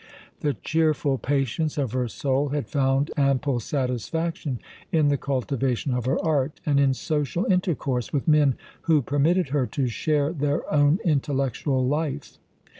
[0.39, 4.57] The cheerful patience of her soul had found ample satisfaction
[4.91, 8.55] in the cultivation of her art, and in social intercourse with men
[8.89, 12.39] who permitted her to share their own intellectual life.